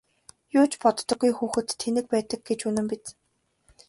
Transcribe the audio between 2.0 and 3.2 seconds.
байдаг гэж үнэн биз!